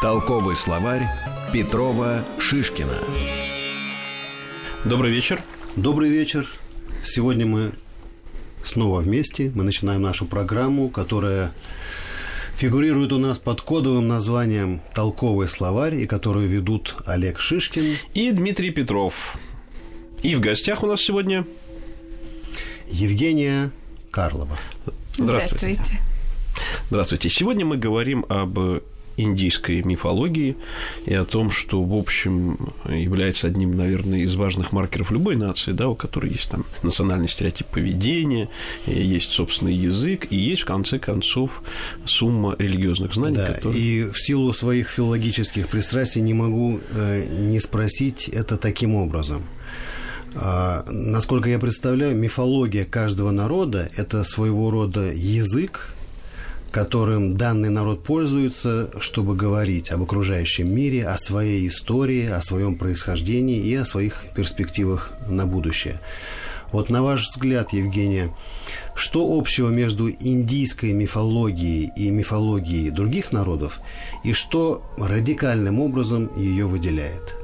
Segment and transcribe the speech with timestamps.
[0.00, 1.06] Толковый словарь
[1.52, 2.96] Петрова Шишкина.
[4.86, 5.42] Добрый вечер.
[5.76, 6.46] Добрый вечер.
[7.04, 7.72] Сегодня мы
[8.64, 9.52] снова вместе.
[9.54, 11.52] Мы начинаем нашу программу, которая
[12.54, 18.70] фигурирует у нас под кодовым названием «Толковый словарь», и которую ведут Олег Шишкин и Дмитрий
[18.70, 19.36] Петров.
[20.22, 21.46] И в гостях у нас сегодня
[22.88, 23.70] Евгения
[24.10, 24.56] Карлова.
[25.18, 25.74] Здравствуйте.
[25.74, 26.00] Здравствуйте.
[26.88, 27.28] Здравствуйте.
[27.28, 28.80] Сегодня мы говорим об
[29.22, 30.56] индийской мифологии
[31.06, 35.88] и о том, что, в общем, является одним, наверное, из важных маркеров любой нации, да,
[35.88, 38.48] у которой есть там национальный стереотип поведения,
[38.86, 41.62] есть собственный язык, и есть, в конце концов,
[42.04, 43.36] сумма религиозных знаний.
[43.36, 43.80] Да, которые...
[43.80, 49.42] и в силу своих филологических пристрастий не могу э, не спросить это таким образом.
[50.34, 55.94] А, насколько я представляю, мифология каждого народа– это своего рода язык,
[56.70, 63.58] которым данный народ пользуется, чтобы говорить об окружающем мире, о своей истории, о своем происхождении
[63.58, 66.00] и о своих перспективах на будущее.
[66.72, 68.30] Вот на ваш взгляд, Евгения,
[68.94, 73.80] что общего между индийской мифологией и мифологией других народов,
[74.22, 77.34] и что радикальным образом ее выделяет?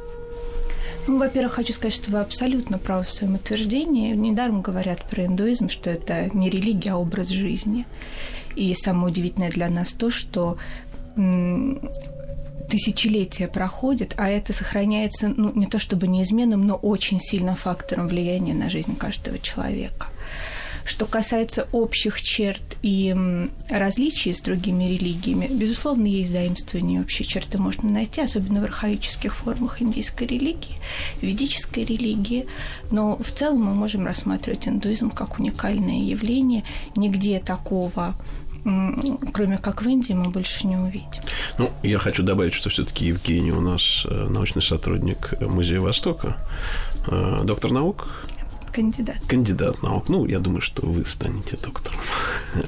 [1.08, 4.12] Ну, во-первых, хочу сказать, что вы абсолютно правы в своем утверждении.
[4.14, 7.86] Недаром говорят про индуизм, что это не религия, а образ жизни.
[8.56, 10.58] И самое удивительное для нас то, что
[12.68, 18.54] тысячелетия проходят, а это сохраняется, ну, не то чтобы неизменным, но очень сильным фактором влияния
[18.54, 20.08] на жизнь каждого человека.
[20.84, 23.12] Что касается общих черт и
[23.68, 29.82] различий с другими религиями, безусловно, есть заимствования, общие черты можно найти, особенно в архаических формах
[29.82, 30.76] индийской религии,
[31.20, 32.46] ведической религии.
[32.92, 36.62] Но в целом мы можем рассматривать индуизм как уникальное явление.
[36.94, 38.14] Нигде такого
[39.32, 41.22] кроме как в Индии, мы больше не увидим.
[41.58, 46.36] Ну, я хочу добавить, что все-таки Евгений у нас э, научный сотрудник Музея Востока,
[47.06, 48.08] э, доктор наук.
[48.72, 49.24] Кандидат.
[49.28, 50.08] Кандидат наук.
[50.08, 52.00] Ну, я думаю, что вы станете доктором.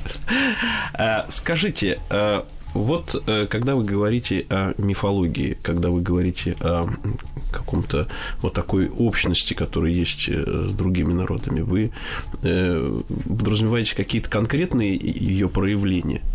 [0.95, 1.99] Э, скажите,
[2.75, 6.87] вот э, когда вы говорите о мифологии, когда вы говорите о
[7.51, 8.09] каком-то
[8.41, 11.91] вот такой общности, которая есть э, с другими народами, вы
[12.43, 16.23] э, подразумеваете какие-то конкретные ее проявления–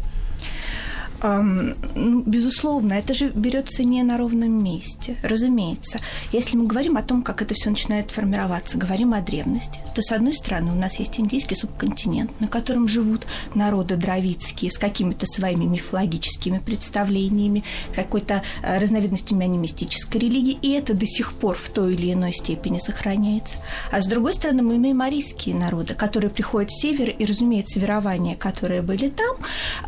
[1.23, 5.99] ну, безусловно, это же берется не на ровном месте, разумеется.
[6.33, 10.11] Если мы говорим о том, как это все начинает формироваться, говорим о древности, то, с
[10.11, 13.25] одной стороны, у нас есть индийский субконтинент, на котором живут
[13.55, 17.63] народы дравидские с какими-то своими мифологическими представлениями,
[17.95, 22.79] какой-то э, разновидностями анимистической религии, и это до сих пор в той или иной степени
[22.79, 23.55] сохраняется.
[23.91, 28.35] А с другой стороны, мы имеем арийские народы, которые приходят с севера, и, разумеется, верования,
[28.35, 29.37] которые были там,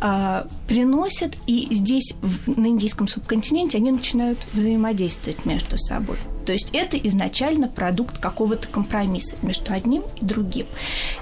[0.00, 2.14] а, приносят происходит, и здесь,
[2.46, 6.16] на индийском субконтиненте, они начинают взаимодействовать между собой.
[6.44, 10.66] То есть это изначально продукт какого-то компромисса между одним и другим.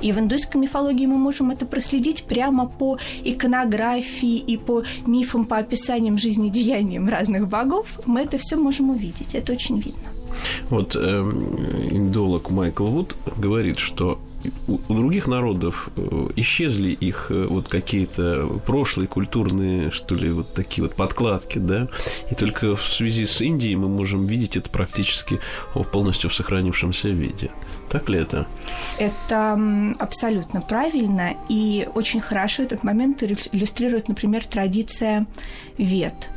[0.02, 5.56] И в индуйской мифологии мы можем это проследить прямо по иконографии и по мифам, по
[5.58, 8.00] описаниям жизнедеяниям разных богов.
[8.04, 9.34] Мы это все можем увидеть.
[9.34, 10.10] Это очень видно.
[10.68, 11.20] Вот э,
[11.90, 14.18] индолог Майкл Вуд говорит, что
[14.68, 20.82] у, других народов э, исчезли их э, вот какие-то прошлые культурные, что ли, вот такие
[20.82, 21.88] вот подкладки, да,
[22.30, 25.40] и только в связи с Индией мы можем видеть это практически
[25.92, 27.50] полностью в сохранившемся виде.
[27.94, 28.44] Так ли это?
[28.98, 29.56] Это
[30.00, 35.26] абсолютно правильно, и очень хорошо этот момент иллюстрирует, например, традиция
[35.78, 36.28] вед.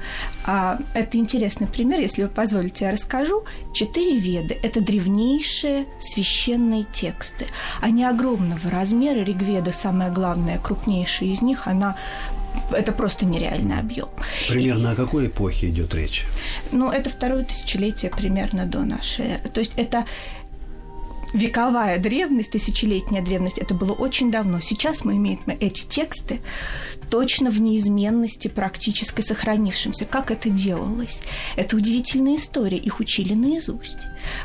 [0.45, 3.43] А, это интересный пример, если вы позволите, я расскажу.
[3.73, 7.47] Четыре веды– это древнейшие священные тексты.
[7.81, 11.97] Они огромного размера, Ригведа самая главная, крупнейшая из них, она
[12.71, 14.09] это просто нереальный объем.
[14.47, 16.25] Примерно и, о какой эпохе идет речь?
[16.71, 19.49] Ну, это второе тысячелетие примерно до нашей эры.
[19.53, 20.05] То есть это
[21.33, 24.59] вековая древность, тысячелетняя древность, это было очень давно.
[24.59, 26.41] Сейчас мы имеем эти тексты
[27.09, 30.05] точно в неизменности практически сохранившимся.
[30.05, 31.21] Как это делалось?
[31.55, 32.77] Это удивительная история.
[32.77, 33.99] Их учили наизусть.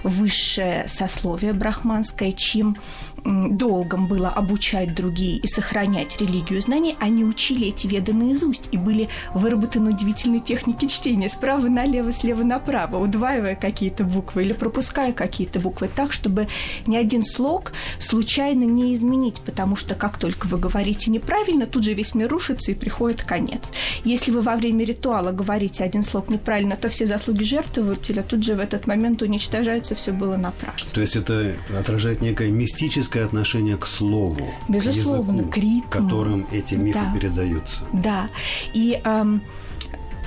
[0.04, 2.76] Высшее сословие брахманское, чьим
[3.24, 9.08] долгом было обучать другие и сохранять религию знаний, они учили эти веды наизусть и были
[9.34, 15.88] выработаны удивительные техники чтения справа налево, слева направо, удваивая какие-то буквы или пропуская какие-то буквы
[15.94, 16.48] так, чтобы
[16.86, 21.94] ни один слог случайно не изменить, потому что как только вы говорите неправильно, тут же
[21.94, 23.70] весь мир рушится и приходит конец.
[24.04, 28.54] Если вы во время ритуала говорите один слог неправильно, то все заслуги жертвователя тут же
[28.54, 30.90] в этот момент уничтожаются, все было напрасно.
[30.92, 35.90] То есть это отражает некое мистическое критическое отношение к слову, Безусловно, к языку, к ритму.
[35.90, 37.12] которым эти мифы да.
[37.14, 37.80] передаются.
[37.92, 38.28] Да.
[38.72, 39.42] И эм,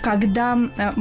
[0.01, 0.93] когда э,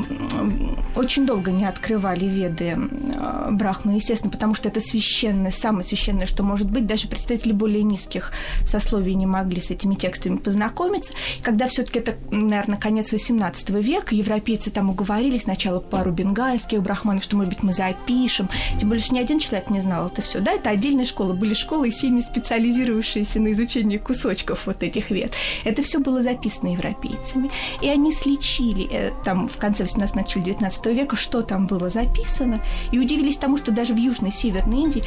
[0.94, 6.43] очень долго не открывали веды э, Брахмы, естественно, потому что это священное, самое священное, что
[6.43, 6.87] может быть.
[6.87, 8.32] Даже представители более низких
[8.64, 11.12] сословий не могли с этими текстами познакомиться.
[11.38, 16.82] И когда все таки это, наверное, конец XVIII века, европейцы там уговорили сначала пару бенгальских
[16.82, 18.49] брахманов, что, может быть, мы запишем.
[18.79, 20.40] Тем более, что ни один человек не знал это все.
[20.40, 21.32] Да, это отдельная школа.
[21.32, 25.32] Были школы, сильно специализировавшиеся на изучении кусочков вот этих вед.
[25.64, 27.50] Это все было записано европейцами.
[27.82, 32.61] И они сличили э, там в конце 18 начале 19 века, что там было записано,
[32.93, 35.05] и удивились тому, что даже в Южной Северной Индии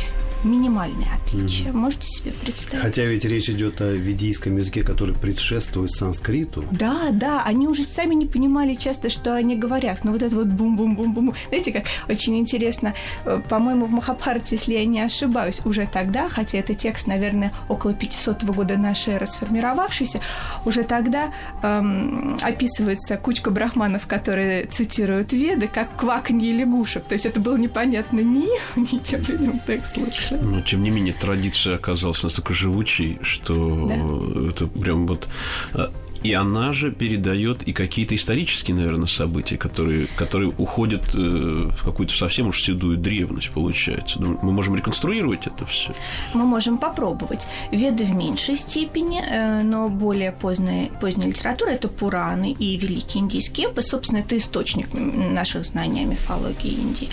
[0.48, 1.68] минимальные отличия.
[1.68, 1.74] Mm-hmm.
[1.74, 2.84] Можете себе представить?
[2.84, 6.64] Хотя ведь речь идет о ведийском языке, который предшествует санскриту.
[6.72, 10.04] Да, да, они уже сами не понимали часто, что они говорят.
[10.04, 11.34] Но вот это вот бум-бум-бум-бум.
[11.50, 12.94] Знаете, как очень интересно,
[13.26, 17.94] э, по-моему, в Махабхарате, если я не ошибаюсь, уже тогда, хотя это текст, наверное, около
[17.94, 20.22] 500 года нашей эры сформировавшийся,
[20.66, 21.34] уже тогда
[21.64, 27.04] эм, описывается кучка брахманов, которые цитируют веды, как кваканье лягушек.
[27.06, 30.37] То есть это было непонятно ни ни тем людям текст лучше.
[30.42, 34.50] Но, тем не менее, традиция оказалась настолько живучей, что да.
[34.50, 35.28] это прям вот
[35.74, 35.92] а,
[36.24, 42.16] и она же передает и какие-то исторические, наверное, события, которые, которые уходят э, в какую-то
[42.16, 44.20] совсем уж седую древность, получается.
[44.20, 45.92] Ну, мы можем реконструировать это все.
[46.34, 47.48] Мы можем попробовать.
[47.72, 53.66] Веды в меньшей степени, э, но более поздняя, поздняя литература– это Пураны и Великий индийский
[53.66, 53.88] эпос.
[53.88, 57.10] Собственно, это источник наших знаний о мифологии Индии.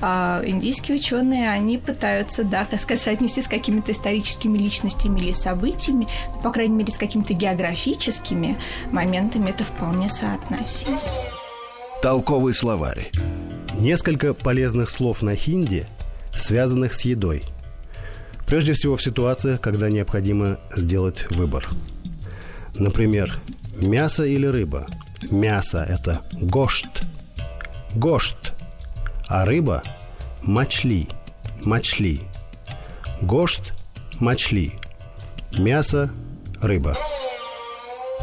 [0.00, 6.06] А индийские ученые, они пытаются, да, как сказать, соотнести с какими-то историческими личностями или событиями,
[6.42, 8.56] по крайней мере, с какими-то географическими этими
[8.90, 10.98] моментами это вполне соотносимо.
[12.02, 13.10] Толковый словарь.
[13.78, 15.86] Несколько полезных слов на хинди,
[16.34, 17.42] связанных с едой.
[18.46, 21.68] Прежде всего в ситуациях, когда необходимо сделать выбор.
[22.74, 23.38] Например,
[23.76, 24.86] мясо или рыба.
[25.30, 27.02] Мясо– это гошт,
[27.94, 28.54] гошт,
[29.28, 29.82] а рыба–
[30.42, 31.08] мачли,
[31.62, 32.22] мачли.
[33.20, 33.72] Гошт–
[34.20, 34.72] мачли.
[35.58, 36.10] Мясо–
[36.62, 36.96] рыба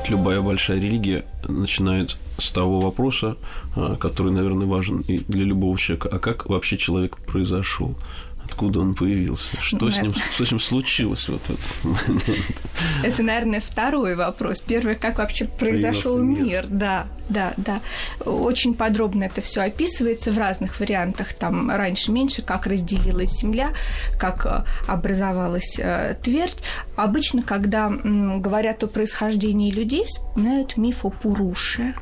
[0.07, 3.37] любая большая религия начинает с того вопроса,
[3.75, 6.09] а, который, наверное, важен и для любого человека.
[6.11, 7.95] А как вообще человек произошел?
[8.47, 9.57] Откуда он появился?
[9.61, 12.61] Что, с, ним, что с ним случилось в этот момент?
[13.03, 14.61] Это, наверное, второй вопрос.
[14.61, 16.43] Первый, как вообще произошел мир?
[16.43, 16.65] мир?
[16.69, 17.81] Да, да, да.
[18.25, 21.33] Очень подробно это все описывается в разных вариантах.
[21.33, 23.73] Там раньше меньше, как разделилась земля,
[24.17, 26.57] как э, образовалась э, твердь.
[26.95, 31.95] Обычно, когда м, говорят о происхождении людей, вспоминают миф о Пуруше.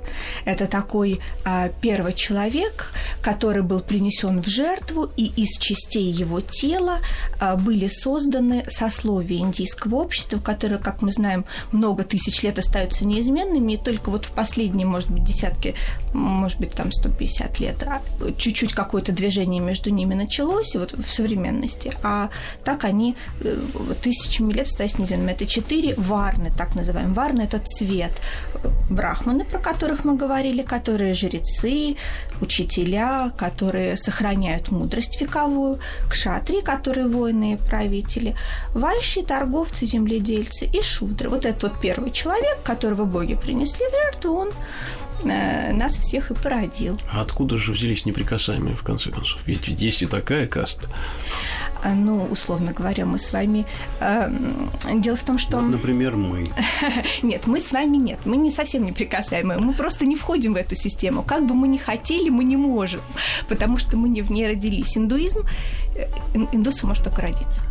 [0.46, 7.00] Это такой э, первый человек, который был принесен в жертву, и из частей его тела
[7.40, 13.74] э, были созданы сословия индийского общества, которые, как мы знаем, много тысяч лет остаются неизменными,
[13.74, 15.76] и только вот в последние, может быть, десятки,
[16.14, 18.02] может быть, там 150 лет, а
[18.38, 22.30] чуть-чуть какое-то движение между ними началось, вот в современности, а
[22.64, 23.58] так они э,
[24.02, 25.32] тысячами лет остаются неизменными.
[25.32, 27.14] Это четыре варны, так называемые.
[27.14, 28.12] Варны– это цвет.
[28.90, 31.96] Брахманы, про которых мы говорили, которые жрецы,
[32.42, 35.80] учителя, которые сохраняют мудрость вековую,
[36.10, 36.25] кшатри,
[36.62, 38.36] которые воины и правители,
[38.74, 41.30] вайши, торговцы, земледельцы и шудры.
[41.30, 44.52] Вот этот вот первый человек, которого боги принесли в жертву, он
[45.26, 47.00] нас всех и породил.
[47.12, 49.42] А откуда же взялись неприкасаемые, в конце концов?
[49.46, 50.90] Ведь есть и такая каста.
[51.84, 53.66] А, ну, условно говоря, мы с вами...
[54.00, 54.32] Э,
[54.96, 55.58] дело в том, что...
[55.58, 56.50] Вот, например, мы.
[57.22, 58.20] нет, мы с вами нет.
[58.26, 59.60] Мы не совсем неприкасаемые.
[59.60, 61.22] Мы просто не входим в эту систему.
[61.22, 63.02] Как бы мы ни хотели, мы не можем.
[63.48, 64.98] Потому что мы не в ней родились.
[64.98, 65.46] Индуизм...
[65.96, 66.08] Э,
[66.54, 67.66] индусом может только родиться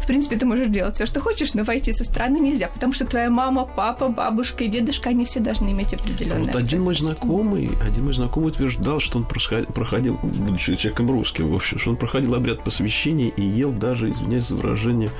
[0.00, 3.06] в принципе, ты можешь делать все, что хочешь, но войти со стороны нельзя, потому что
[3.06, 6.46] твоя мама, папа, бабушка и дедушка, они все должны иметь определенное.
[6.46, 11.54] Вот один мой знакомый, один мой знакомый утверждал, что он проходил, будучи человеком русским, в
[11.54, 15.10] общем, что он проходил обряд посвящения и ел даже, извиняюсь за выражение,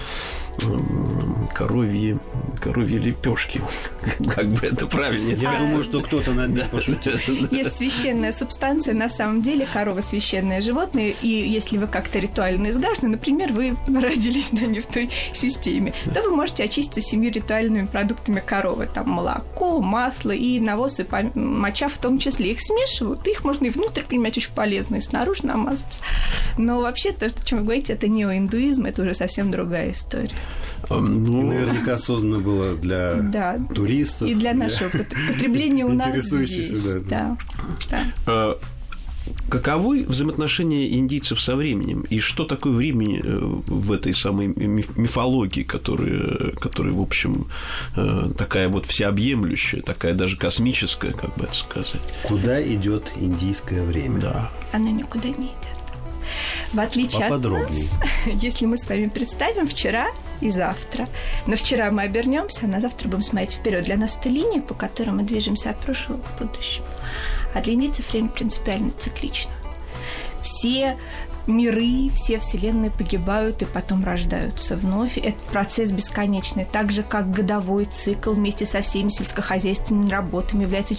[1.52, 2.18] коровьи,
[2.64, 3.60] коровьи лепешки.
[4.34, 7.18] Как бы это правильнее Я думаю, что кто-то над ним пошутил.
[7.50, 13.08] Есть священная субстанция, на самом деле корова священное животное, и если вы как-то ритуально изгажены,
[13.08, 18.40] например, вы родились на не в той системе, то вы можете очиститься семью ритуальными продуктами
[18.40, 18.88] коровы.
[18.92, 22.52] Там молоко, масло и навоз, и моча в том числе.
[22.52, 25.98] Их смешивают, их можно и внутрь принимать очень полезно, и снаружи намазать.
[26.56, 30.30] Но вообще то, о чем вы говорите, это неоиндуизм, это уже совсем другая история.
[30.90, 34.28] Ну, и наверняка создано было для да, туристов.
[34.28, 36.82] И для нашего потребления у нас здесь.
[37.08, 37.36] Да.
[37.90, 38.04] Да.
[38.26, 38.58] А,
[39.48, 42.02] каковы взаимоотношения индийцев со временем?
[42.10, 47.46] И что такое время э, в этой самой мифологии, которая, которая в общем,
[47.96, 52.00] э, такая вот всеобъемлющая, такая даже космическая, как бы это сказать?
[52.24, 54.20] Куда идет индийское время?
[54.20, 54.50] Да.
[54.72, 55.73] Оно никуда не идет.
[56.74, 57.70] В отличие от нас,
[58.26, 60.08] если мы с вами представим вчера
[60.40, 61.08] и завтра,
[61.46, 63.84] но вчера мы обернемся, а на завтра будем смотреть вперед.
[63.84, 66.86] Для нас это линия, по которой мы движемся от прошлого к будущему.
[67.54, 69.52] А для индийцев время принципиально циклично.
[70.42, 70.98] Все
[71.46, 75.18] миры, все вселенные погибают и потом рождаются вновь.
[75.18, 76.64] Этот процесс бесконечный.
[76.64, 80.94] Так же, как годовой цикл вместе со всеми сельскохозяйственными работами является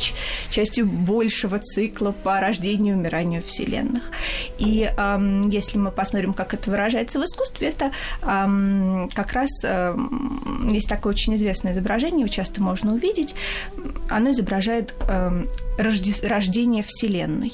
[0.50, 4.04] частью большего цикла по рождению и умиранию вселенных.
[4.58, 10.70] И эм, если мы посмотрим, как это выражается в искусстве, это эм, как раз эм,
[10.72, 13.36] есть такое очень известное изображение, его часто можно увидеть.
[14.10, 15.48] Оно изображает эм,
[15.78, 17.54] рождение Вселенной.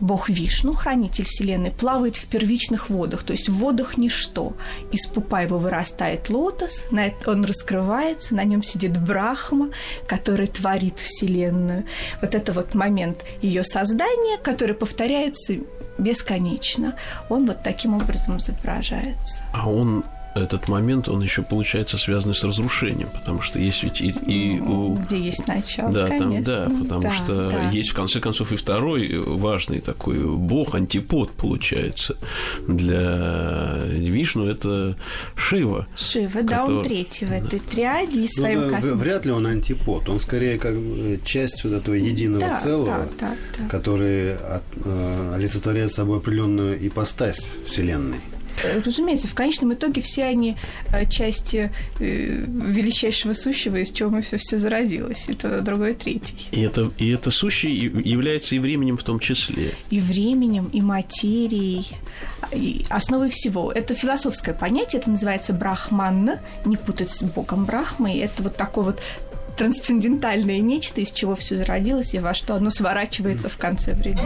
[0.00, 4.54] Бог Вишну, хранитель Вселенной, плавает в первичных водах, то есть в водах ничто.
[4.92, 6.84] Из пупа его вырастает лотос,
[7.26, 9.70] он раскрывается, на нем сидит Брахма,
[10.06, 11.86] который творит Вселенную.
[12.20, 15.54] Вот это вот момент ее создания, который повторяется
[15.98, 16.96] бесконечно.
[17.28, 19.42] Он вот таким образом изображается.
[19.52, 20.04] А он
[20.34, 24.94] этот момент, он еще получается связан с разрушением, потому что есть ведь и, и у...
[24.94, 26.44] где есть начало, да, конечно.
[26.44, 27.70] там, да, потому да, что да.
[27.70, 32.16] есть в конце концов и второй важный такой бог антипод получается
[32.66, 34.96] для Вишну это
[35.36, 35.86] Шива.
[35.96, 36.48] Шива, который...
[36.48, 38.98] да, он третий в этой триаде и своим ну, космосом.
[38.98, 40.74] Вряд ли он антипод, он скорее как
[41.24, 43.68] часть вот этого единого да, целого, да, да, да.
[43.68, 48.20] который от, э, олицетворяет собой определенную ипостась Вселенной.
[48.84, 50.56] Разумеется, в конечном итоге все они
[50.92, 55.28] э, части э, величайшего сущего, из чего мы все, все зародилось.
[55.28, 56.48] Это другой третий.
[56.52, 59.74] И это, и это сущий является и временем в том числе.
[59.90, 61.88] И временем, и материей,
[62.52, 63.72] и основой всего.
[63.72, 66.30] Это философское понятие, это называется брахман,
[66.64, 68.18] не путать с богом Брахмой.
[68.18, 69.00] Это вот такой вот
[69.56, 74.20] трансцендентальное нечто, из чего все зародилось и во что оно сворачивается в конце времени.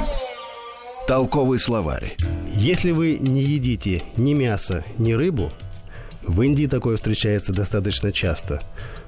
[1.09, 2.19] Толковый словарь.
[2.55, 5.50] Если вы не едите ни мясо, ни рыбу,
[6.23, 8.61] в Индии такое встречается достаточно часто,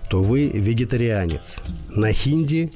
[0.09, 1.59] то вы вегетарианец.
[1.91, 2.73] На хинди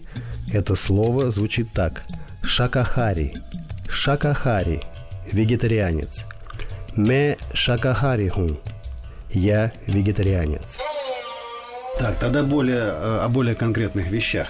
[0.53, 2.03] это слово звучит так.
[2.43, 3.33] Шакахари.
[3.89, 4.83] Шакахари.
[5.33, 6.27] Вегетарианец.
[6.95, 8.59] Ме шакахари хун.
[9.31, 10.81] Я вегетарианец.
[11.99, 14.49] Так, тогда более, о более конкретных вещах.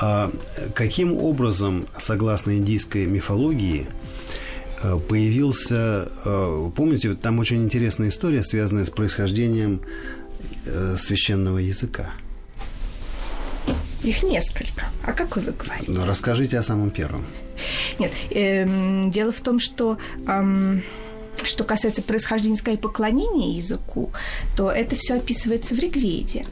[0.00, 0.30] А
[0.74, 3.86] каким образом, согласно индийской мифологии,
[5.08, 6.08] появился,
[6.76, 9.80] помните, там очень интересная история, связанная с происхождением
[10.96, 12.12] священного языка?
[14.02, 14.86] Их несколько.
[15.04, 15.90] А какой вы говорите?
[15.90, 17.26] Ну, расскажите о самом первом.
[17.98, 18.64] Нет, э,
[19.10, 20.80] дело в том, что э,
[21.44, 24.10] что касается происхождения и поклонения языку,
[24.56, 26.44] то это все описывается в Ригведе.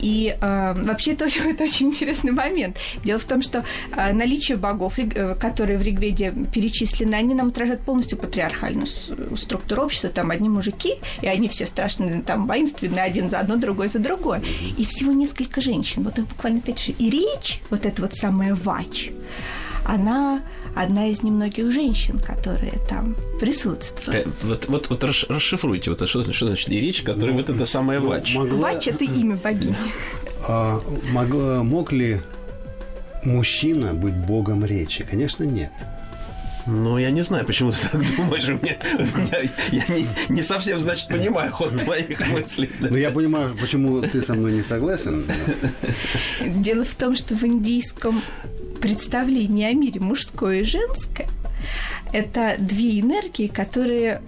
[0.00, 2.76] И э, вообще это очень, это очень интересный момент.
[3.04, 3.64] Дело в том, что
[3.96, 8.86] э, наличие богов, э, которые в Ригведе перечислены, они нам отражают полностью патриархальную
[9.36, 10.10] структуру общества.
[10.10, 14.42] Там одни мужики, и они все страшные, там воинственные, один за одно, другой за другое.
[14.78, 16.02] И всего несколько женщин.
[16.02, 19.10] Вот их буквально пять И речь, вот эта вот самая вач,
[19.84, 20.42] она
[20.74, 24.26] одна из немногих женщин, которые там присутствуют.
[24.26, 27.66] Э, вот, вот, вот расшифруйте, вот, что, что значит и речь, которая ну, вот это
[27.66, 28.34] самая ну, вач.
[28.34, 28.58] Могла...
[28.58, 29.76] Вач– это имя богини.
[30.48, 30.80] А,
[31.12, 32.20] могла, мог ли
[33.24, 35.06] мужчина быть богом речи?
[35.08, 35.70] Конечно, нет.
[36.66, 38.48] Ну, я не знаю, почему ты так думаешь.
[38.48, 39.38] У меня, у меня,
[39.72, 42.70] я не, не совсем, значит, понимаю ход твоих мыслей.
[42.80, 45.26] Ну, я понимаю, почему ты со мной не согласен.
[46.44, 48.22] Дело в том, что в индийском
[48.82, 51.28] представление о мире мужское и женское–
[52.12, 54.20] это две энергии, которые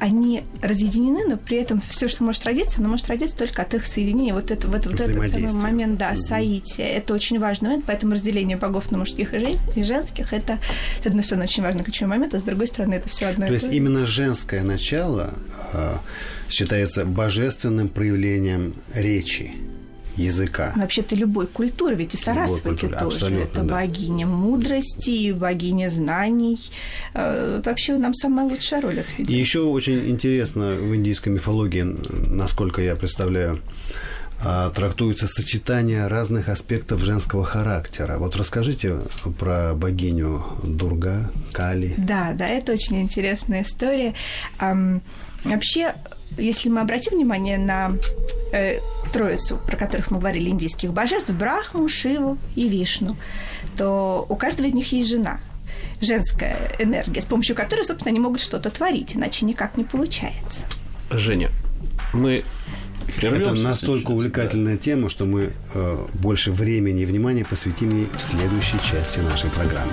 [0.00, 3.84] они разъединены, но при этом все, что может родиться, оно может родиться только от их
[3.84, 4.32] соединения.
[4.32, 6.20] Вот, это, вот, вот этот самый момент, да, угу.
[6.20, 6.86] соития.
[6.86, 10.60] Это очень важный момент, поэтому разделение богов на мужских и, жен, и женских это,
[11.02, 13.52] с одной стороны, очень важный ключевой момент, а с другой стороны, это все одно То
[13.52, 15.34] есть именно женское начало
[15.72, 15.96] э,
[16.48, 19.52] считается божественным проявлением речи
[20.18, 20.72] языка.
[20.76, 22.94] Вообще-то любой культуры, ведь и Сарасвати тоже.
[22.94, 23.74] Абсолютно, это да.
[23.74, 26.58] богиня мудрости, богиня знаний.
[27.14, 29.34] Э, вообще нам самая лучшая роль отведена.
[29.34, 33.60] И еще очень интересно в индийской мифологии, насколько я представляю,
[34.40, 38.18] а, трактуется сочетание разных аспектов женского характера.
[38.18, 39.00] Вот расскажите
[39.38, 41.94] про богиню Дурга, Кали.
[41.98, 44.14] Да, да, это очень интересная история.
[45.44, 45.94] Вообще,
[46.36, 47.92] если мы обратим внимание на
[48.52, 48.78] э,
[49.12, 53.16] троицу, про которых мы говорили, индийских божеств, Брахму, Шиву и Вишну,
[53.76, 55.40] то у каждого из них есть жена.
[56.00, 60.64] женская энергия, с помощью которой, собственно, они могут что-то творить, иначе никак не получается.
[61.10, 61.50] Женя,
[62.12, 62.44] мы
[63.22, 68.78] это настолько увлекательная тема, что мы э, больше времени и внимания посвятим ей в следующей
[68.80, 69.92] части нашей программы.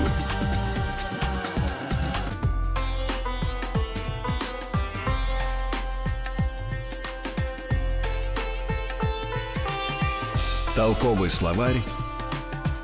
[10.86, 11.82] Толковый словарь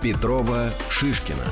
[0.02, 1.46] Петрова Шишкина.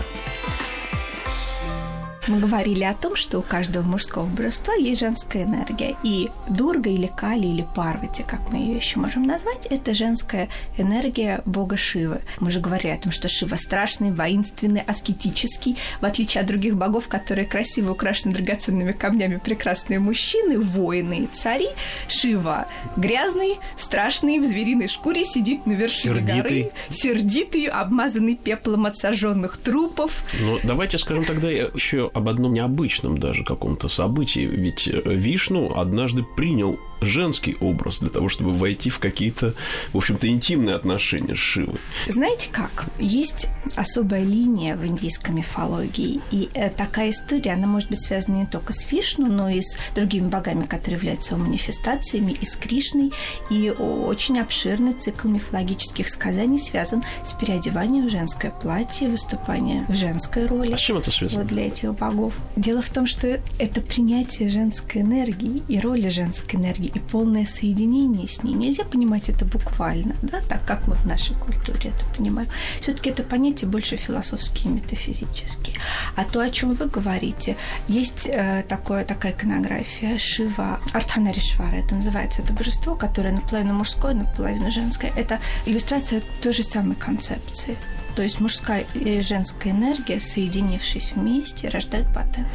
[2.30, 5.96] Мы говорили о том, что у каждого мужского божества есть женская энергия.
[6.04, 11.42] И Дурга или Кали или Парвати, как мы ее еще можем назвать, это женская энергия
[11.46, 12.22] бога Шивы.
[12.40, 17.08] Мы же говорили о том, что Шива страшный, воинственный, аскетический, в отличие от других богов,
[17.08, 21.70] которые красиво украшены драгоценными камнями, прекрасные мужчины, воины и цари.
[22.08, 26.42] Шива грязный, страшный, в звериной шкуре сидит на вершине сердитый.
[26.42, 30.24] горы, сердитый, обмазанный пеплом от сожженных трупов.
[30.40, 34.42] Ну, давайте скажем тогда еще об одном необычном даже каком-то событии.
[34.42, 39.54] Ведь э, Вишну однажды принял женский образ для того, чтобы войти в какие-то,
[39.94, 41.78] в общем-то, интимные отношения с Шивой.
[42.08, 42.88] Знаете как?
[43.00, 48.46] Есть особая линия в индийской мифологии, и э, такая история, она может быть связана не
[48.46, 53.12] только с Вишну, но и с другими богами, которые являются манифестациями, и с Кришной,
[53.50, 60.48] и очень обширный цикл мифологических сказаний связан с переодеванием в женское платье, выступанием в женской
[60.48, 60.74] роли.
[60.74, 61.42] А с чем это связано?
[61.42, 62.09] Вот для этих богов.
[62.56, 68.28] Дело в том, что это принятие женской энергии и роли женской энергии и полное соединение
[68.28, 68.54] с ней.
[68.54, 72.50] Нельзя понимать это буквально, да, так как мы в нашей культуре это понимаем.
[72.82, 75.78] Все-таки это понятие больше философские метафизические.
[76.16, 82.42] А то, о чем вы говорите, есть э, такое, такая иконография Шива, Артханаришвара, это называется,
[82.42, 85.12] это божество, которое наполовину мужское, наполовину женское.
[85.16, 87.78] Это иллюстрация той же самой концепции.
[88.20, 92.48] То есть мужская и женская энергия, соединившись вместе, рождают паттерн.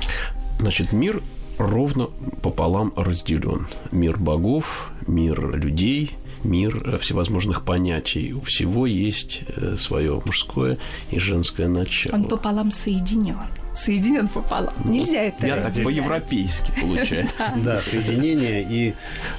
[0.58, 1.22] Значит, мир
[1.56, 2.08] ровно
[2.42, 3.66] пополам разделен.
[3.90, 8.32] Мир богов, мир людей, мир всевозможных понятий.
[8.32, 10.78] У всего есть э, свое мужское
[11.10, 12.14] и женское начало.
[12.14, 13.38] Он пополам соединен.
[13.74, 14.74] Соединен пополам.
[14.84, 17.54] Нельзя это Я так по-европейски получается.
[17.64, 18.94] Да, соединение и,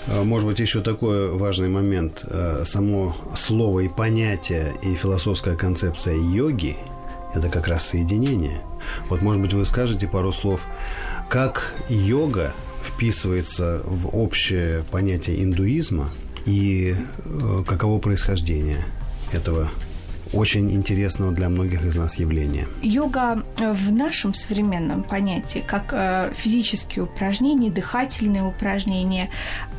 [0.07, 2.23] э, может быть, еще такой важный момент.
[2.27, 6.77] Э, само слово и понятие и философская концепция йоги–
[7.33, 8.61] это как раз соединение.
[9.09, 10.65] Вот, может быть, вы скажете пару слов
[11.29, 12.53] как йога
[12.83, 16.09] вписывается в общее понятие индуизма
[16.45, 18.85] и э, каково происхождение
[19.31, 19.69] этого
[20.35, 22.67] очень интересного для многих из нас явления.
[22.81, 29.29] Йога э, в нашем современном понятии как э, физические упражнения, дыхательные упражнения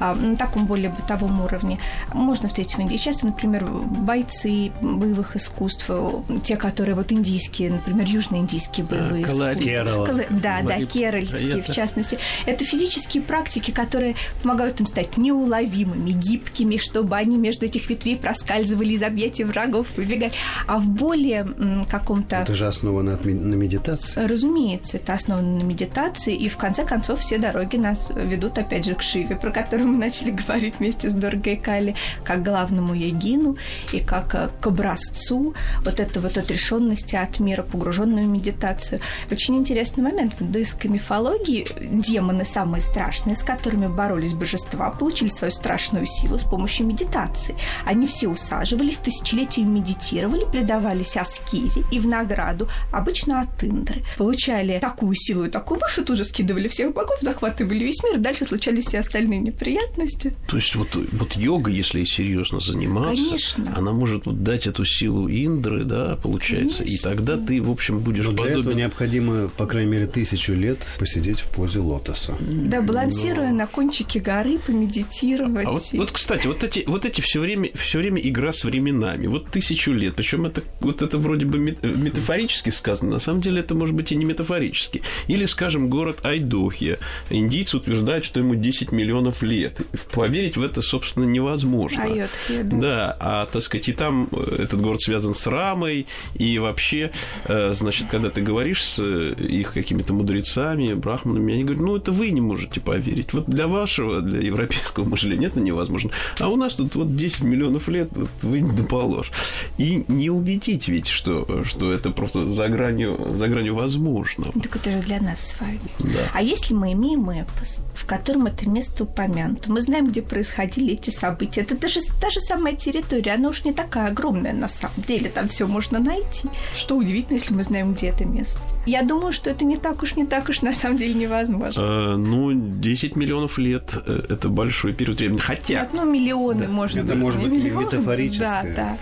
[0.00, 1.78] а, на таком более бытовом уровне
[2.12, 2.96] можно встретить в Индии.
[2.96, 6.10] Часто, например, бойцы боевых искусств, э,
[6.42, 9.58] те, которые вот индийские, например, южноиндийские боевые Калари.
[9.58, 9.70] искусства.
[9.70, 10.06] Керала.
[10.06, 10.22] Кала...
[10.30, 12.18] Да, да, керальские, в частности.
[12.46, 18.94] Это физические практики, которые помогают им стать неуловимыми, гибкими, чтобы они между этих ветвей проскальзывали
[18.94, 20.32] из объятий врагов, выбегали
[20.66, 21.46] а в более
[21.90, 22.36] каком-то...
[22.36, 24.26] Это же основано на медитации.
[24.26, 28.94] Разумеется, это основано на медитации, и в конце концов все дороги нас ведут опять же
[28.94, 33.56] к Шиве, про которую мы начали говорить вместе с Доргой Кали, как главному ягину
[33.92, 35.54] и как э, к образцу
[35.84, 39.00] вот этой вот отрешенности от мира, погруженную в медитацию.
[39.30, 41.66] Очень интересный момент в индуистской мифологии.
[41.80, 47.54] Демоны самые страшные, с которыми боролись божества, получили свою страшную силу с помощью медитации.
[47.84, 54.78] Они все усаживались, тысячелетиями медитировали, медитировали, предавались аскезе и в награду, обычно от Индры, получали
[54.80, 58.86] такую силу и такую мощь, тут же скидывали всех богов, захватывали весь мир, дальше случались
[58.86, 60.34] все остальные неприятности.
[60.48, 63.74] То есть вот, вот йога, если серьезно заниматься, Конечно.
[63.76, 67.08] она может вот дать эту силу Индры, да, получается, Конечно.
[67.08, 68.60] и тогда ты, в общем, будешь Но для подобен...
[68.60, 72.36] этого необходимо, по крайней мере, тысячу лет посидеть в позе лотоса.
[72.40, 73.56] Да, балансируя Но...
[73.56, 75.66] на кончике горы, помедитировать.
[75.66, 79.26] А вот, вот, кстати, вот эти, вот эти все время, все время игра с временами.
[79.26, 80.15] Вот тысячу лет.
[80.16, 84.16] Причем это, вот это вроде бы метафорически сказано, на самом деле это может быть и
[84.16, 85.02] не метафорически.
[85.28, 86.98] Или, скажем, город Айдохия.
[87.30, 89.80] Индийцы утверждают, что ему 10 миллионов лет.
[90.12, 92.04] Поверить в это, собственно, невозможно.
[92.04, 92.76] Айотхия, да.
[92.76, 97.12] Да, а, так сказать, и там э, этот город связан с Рамой, и вообще,
[97.44, 102.12] э, значит, когда ты говоришь с э, их какими-то мудрецами, брахманами, они говорят, ну, это
[102.12, 103.32] вы не можете поверить.
[103.32, 106.10] Вот для вашего, для европейского мышления это невозможно.
[106.38, 109.30] А у нас тут вот 10 миллионов лет, вот вы не доположь.
[109.78, 114.52] И не убедить ведь, что, что это просто за гранью, за гранью возможного.
[114.60, 115.80] Так это же для нас с вами.
[116.00, 116.30] Да.
[116.32, 121.10] А если мы имеем эпос, в котором это место упомянуто, мы знаем, где происходили эти
[121.10, 125.30] события, это даже та же самая территория, она уж не такая огромная на самом деле,
[125.30, 126.48] там все можно найти.
[126.74, 128.60] Что удивительно, если мы знаем, где это место.
[128.86, 131.80] Я думаю, что это не так уж, не так уж на самом деле невозможно.
[131.80, 135.38] Э, ну, 10 миллионов лет э,– это большой период времени.
[135.38, 135.82] Хотя…
[135.82, 136.72] Нет, ну, миллионы, да.
[136.72, 137.16] может это быть.
[137.16, 138.74] может быть миллионы, метафорическое.
[138.74, 138.98] Да, да.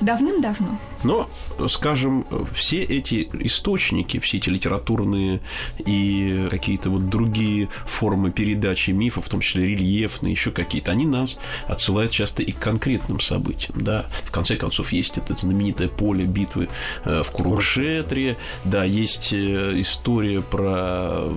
[0.00, 0.78] Давным-давно.
[1.02, 1.30] Но,
[1.68, 5.40] скажем, все эти источники, все эти литературные
[5.78, 11.38] и какие-то вот другие формы передачи мифов, в том числе рельефные, еще какие-то, они нас
[11.66, 13.82] отсылают часто и к конкретным событиям.
[13.82, 14.06] Да?
[14.26, 16.68] В конце концов, есть это знаменитое поле битвы
[17.04, 21.28] э, в Курукшетре, да, есть э, история про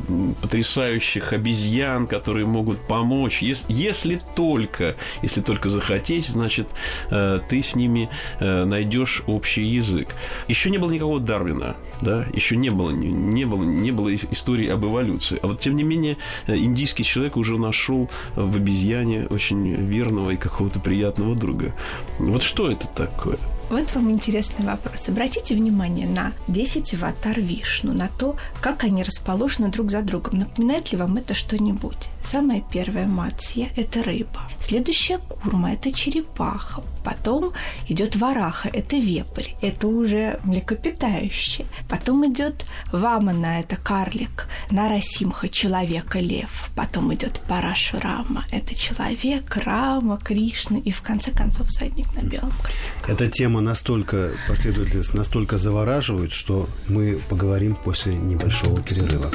[0.41, 6.69] потрясающих обезьян, которые могут помочь, если, если только, если только захотеть, значит,
[7.09, 10.15] э, ты с ними найдешь общий общий язык.
[10.47, 14.85] Еще не было никакого Дарвина, да, еще не было, не было, не было истории об
[14.85, 15.37] эволюции.
[15.41, 16.17] А вот, тем не менее,
[16.47, 21.73] индийский человек уже нашел в обезьяне очень верного и какого-то приятного друга.
[22.19, 23.37] Вот что это такое?
[23.69, 25.09] Вот вам интересный вопрос.
[25.09, 30.39] Обратите внимание на 10 аватар Вишну, на то, как они расположены друг за другом.
[30.39, 32.09] Напоминает ли вам это что-нибудь?
[32.23, 34.41] Самая первая мацья– это рыба.
[34.59, 36.83] Следующая курма– это черепаха.
[37.03, 37.53] Потом
[37.87, 39.51] идет вараха– это вепрь.
[39.61, 41.67] Это уже млекопитающие.
[41.89, 44.47] Потом идет вамана– это карлик.
[44.71, 46.69] Нарасимха– человека лев.
[46.75, 52.75] Потом идет парашурама– это человек, Рама, Кришна и в конце концов всадник на белом коне.
[53.07, 59.31] Это тема настолько, последовательность настолько завораживает, что мы поговорим после небольшого перерыва.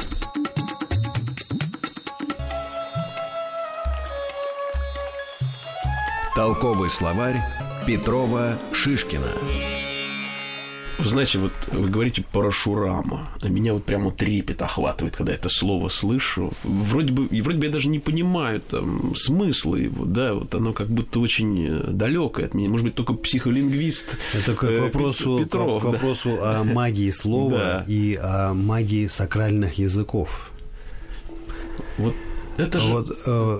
[6.39, 7.43] Толковый словарь
[7.85, 9.27] Петрова Шишкина.
[10.99, 16.53] Знаете, вот вы говорите парашурама, а меня вот прямо трепет охватывает, когда это слово слышу.
[16.63, 20.87] Вроде бы, вроде бы я даже не понимаю там смысла его, да, вот оно как
[20.87, 22.69] будто очень э, далекое от меня.
[22.69, 26.61] Может быть, только психолингвист Это к э, вопросу, Петров, к, к вопросу да.
[26.61, 27.85] о магии слова да.
[27.85, 30.51] и о магии сакральных языков.
[31.97, 32.15] Вот
[32.59, 32.87] это же...
[32.91, 33.59] Вот, э,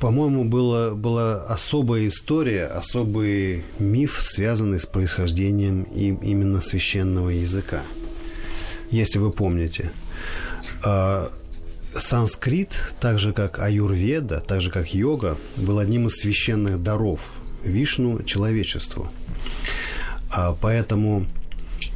[0.00, 7.82] по-моему, была, была особая история, особый миф, связанный с происхождением им, именно священного языка.
[8.90, 9.90] Если вы помните.
[10.84, 11.28] Э,
[11.98, 18.22] санскрит, так же как аюрведа, так же как йога, был одним из священных даров Вишну
[18.22, 19.08] человечеству.
[20.30, 21.26] А, поэтому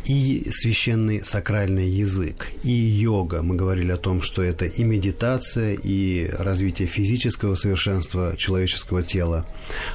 [0.04, 3.42] и священный сакральный язык, и йога.
[3.42, 9.46] Мы говорили о том, что это и медитация, и развитие физического совершенства человеческого тела.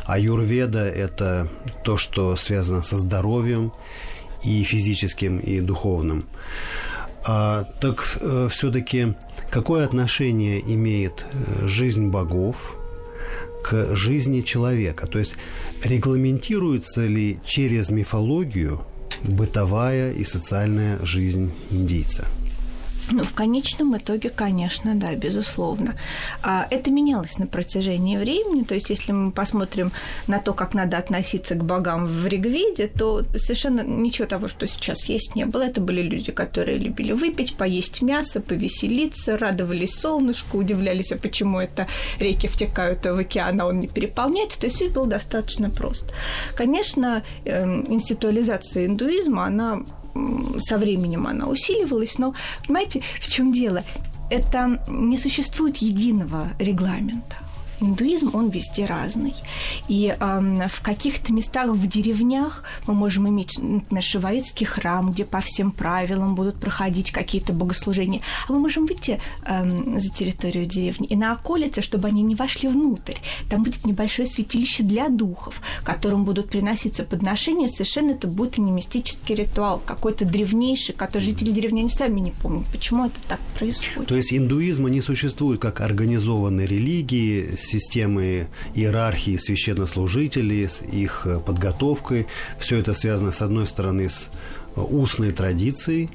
[0.06, 1.50] А юрведа– это
[1.84, 3.72] то, что связано со здоровьем
[4.44, 6.26] и физическим, и духовным.
[7.28, 9.16] А, так э, все-таки
[9.50, 12.78] какое отношение имеет э, жизнь богов
[13.64, 15.08] к жизни человека?
[15.08, 15.36] То есть
[15.84, 18.86] регламентируется ли через мифологию–
[19.24, 22.26] бытовая и социальная жизнь индейца.
[23.12, 25.96] Ну, в конечном итоге, конечно, да, безусловно.
[26.42, 28.64] А это менялось на протяжении времени.
[28.64, 29.92] То есть, если мы посмотрим
[30.28, 35.06] на то, как надо относиться к богам в Ригведе, то совершенно ничего того, что сейчас
[35.06, 35.64] есть, не было.
[35.64, 41.88] Это были люди, которые любили выпить, поесть мясо, повеселиться, радовались солнышку, удивлялись, а почему это
[42.20, 44.60] реки втекают в океан, а он не переполняется.
[44.60, 46.14] То есть, все было достаточно просто.
[46.56, 49.84] Конечно, эм, институализация индуизма, она
[50.58, 52.34] со временем она усиливалась, но,
[52.66, 53.84] понимаете, в чем дело?
[54.30, 57.38] Это не существует единого регламента
[57.80, 59.34] индуизм, он везде разный.
[59.88, 65.42] И э, в каких-то местах, в деревнях мы можем иметь, например, шиваитский храм, где по
[65.42, 68.22] всем правилам будут проходить какие-то богослужения.
[68.48, 72.70] А мы можем выйти э, за территорию деревни и на околице, чтобы они не вошли
[72.70, 73.16] внутрь.
[73.50, 77.68] Там будет небольшое святилище для духов, которым будут приноситься подношения.
[77.68, 82.66] Совершенно это будет не мистический ритуал, какой-то древнейший, который жители деревни они сами не помнят,
[82.72, 84.10] почему это так происходит.
[84.10, 92.28] То есть индуизма не существует как организованной религии, системы иерархии священнослужителей, с их э, подготовкой.
[92.60, 94.30] Все это связано, с одной стороны, с
[94.76, 96.10] э, устной традицией,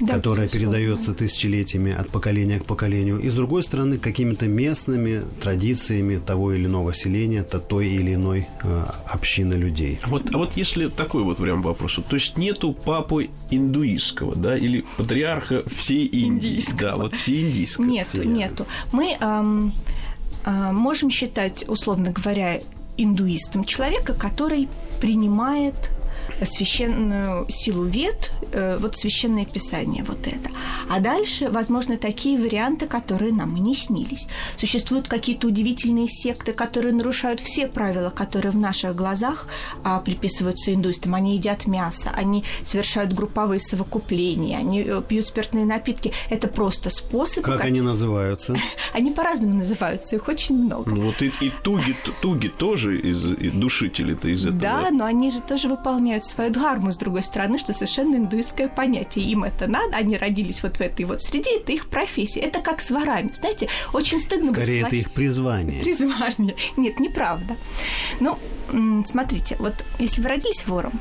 [0.00, 6.18] да, которая передается тысячелетиями от поколения к поколению, и с другой стороны какими-то местными традициями
[6.18, 9.98] того или иного селения, то той или иной э, общины людей.
[10.02, 14.56] А вот, а вот если такой вот прям вопрос, то есть нету папы индуистского, да,
[14.56, 16.80] или патриарха всей Индии, индийского.
[16.80, 17.86] да, вот всей индийской.
[17.86, 18.66] Нету, нету.
[18.92, 19.72] Мы эм,
[20.44, 22.60] можем считать, условно говоря,
[22.96, 24.68] индуистом человека, который
[25.00, 25.74] принимает
[26.44, 30.50] священную силу вет, э, вот священное писание, вот это.
[30.88, 34.26] А дальше, возможно, такие варианты, которые нам и не снились.
[34.56, 39.46] Существуют какие-то удивительные секты, которые нарушают все правила, которые в наших глазах
[39.84, 41.14] а, приписываются индуистам.
[41.14, 46.12] Они едят мясо, они совершают групповые совокупления, они э, пьют спиртные напитки.
[46.30, 47.44] Это просто способ...
[47.44, 47.64] Как, как...
[47.64, 48.56] они называются?
[48.92, 50.90] Они по-разному называются, их очень много.
[50.90, 54.60] Ну вот и, и туги, туги тоже из душители-то из этого.
[54.60, 59.24] Да, но они же тоже выполняют свою дхарму, с другой стороны, что совершенно индуистское понятие.
[59.26, 62.40] Им это надо, они родились вот в этой вот среде, это их профессия.
[62.40, 63.30] Это как с ворами.
[63.32, 65.80] Знаете, очень стыдно Скорее, быть это их призвание.
[65.84, 66.56] Призвание.
[66.76, 67.56] Нет, неправда.
[68.20, 68.38] Ну,
[69.04, 71.00] смотрите, вот если вы родились вором,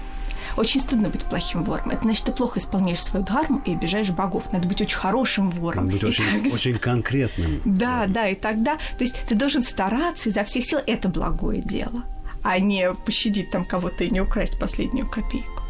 [0.57, 1.91] очень стыдно быть плохим вором.
[1.91, 4.51] Это значит, ты плохо исполняешь свою дхарму и обижаешь богов.
[4.51, 5.85] Надо быть очень хорошим вором.
[5.85, 6.53] Надо быть очень, так...
[6.53, 7.61] очень конкретным.
[7.63, 8.75] Да, да, и тогда...
[8.97, 10.79] То есть ты должен стараться изо всех сил.
[10.85, 12.03] Это благое дело
[12.43, 15.60] а не пощадить там кого-то и не украсть последнюю копейку.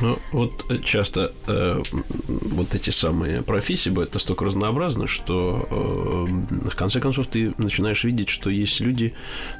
[0.00, 1.82] Ну, вот часто э,
[2.28, 8.28] вот эти самые профессии бывают настолько разнообразны, что э, в конце концов ты начинаешь видеть,
[8.28, 9.14] что есть люди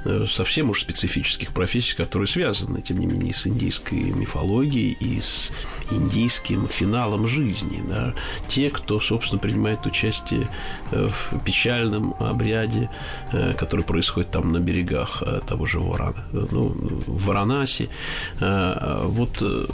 [0.05, 5.51] э, совсем уж специфических профессий, которые связаны, тем не менее, с индийской мифологией и с
[5.90, 7.83] индийским финалом жизни.
[7.88, 8.14] Да?
[8.48, 10.48] Те, кто, собственно, принимает участие
[10.92, 12.90] э, в печальном обряде,
[13.33, 17.88] э, который происходит там на берегах э, того же Варана, ну, в Варанаси.
[18.40, 19.66] Э, вот э,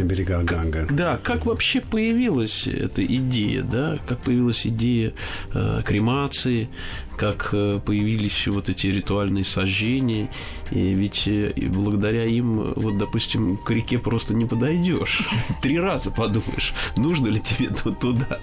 [0.00, 0.86] на берегах Ганга.
[0.90, 5.12] Да, как вообще появилась эта идея, да, как появилась идея
[5.52, 6.68] э, кремации,
[7.16, 10.30] как э, появились вот эти ритуальные сожжения,
[10.70, 15.22] и ведь э, благодаря им, вот, допустим, к реке просто не подойдешь.
[15.62, 18.38] Три раза подумаешь, нужно ли тебе туда.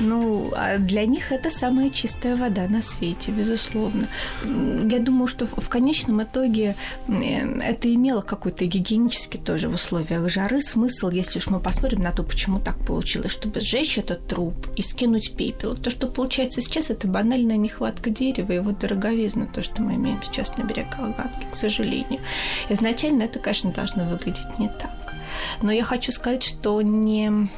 [0.00, 4.08] Ну, а для них это самая чистая вода на свете, безусловно.
[4.44, 6.74] Я думаю, что в конечном итоге
[7.06, 12.22] это имело какой-то гигиенический тоже в условиях жары смысл, если уж мы посмотрим на то,
[12.22, 15.76] почему так получилось, чтобы сжечь этот труп и скинуть пепел.
[15.76, 20.22] То, что получается сейчас, это банальная нехватка дерева, и вот дороговизна, то, что мы имеем
[20.22, 22.20] сейчас на берегах Ганги, к сожалению.
[22.68, 25.14] Изначально это, конечно, должно выглядеть не так.
[25.62, 27.48] Но я хочу сказать, что не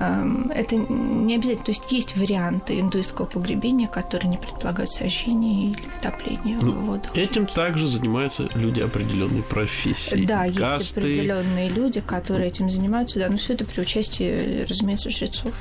[0.00, 1.64] это не обязательно.
[1.64, 7.08] То есть есть варианты индуистского погребения, которые не предполагают сожжение или топление ну, в воду.
[7.14, 10.24] Этим также занимаются люди определенной профессии.
[10.24, 10.60] Да, Касты.
[10.78, 15.52] есть определенные люди, которые этим занимаются, да, но все это при участии, разумеется, жрецов.